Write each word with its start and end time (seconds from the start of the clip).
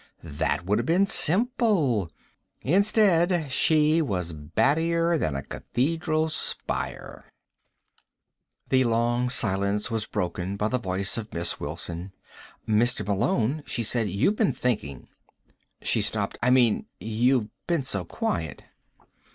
That 0.23 0.65
would 0.65 0.79
have 0.79 0.87
been 0.87 1.05
simple. 1.05 2.09
Instead, 2.61 3.51
she 3.51 4.01
was 4.01 4.33
battier 4.33 5.19
than 5.19 5.35
a 5.35 5.43
cathedral 5.43 6.27
spire. 6.27 7.25
The 8.69 8.83
long 8.85 9.29
silence 9.29 9.91
was 9.91 10.07
broken 10.07 10.57
by 10.57 10.69
the 10.69 10.79
voice 10.79 11.19
of 11.19 11.31
Miss 11.31 11.59
Wilson. 11.59 12.13
"Mr. 12.67 13.05
Malone," 13.07 13.61
she 13.67 13.83
said, 13.83 14.09
"you've 14.09 14.37
been 14.37 14.53
thinking." 14.53 15.07
She 15.83 16.01
stopped. 16.01 16.39
"I 16.41 16.49
mean, 16.49 16.87
you've 16.99 17.49
been 17.67 17.83
so 17.83 18.03
quiet." 18.03 18.63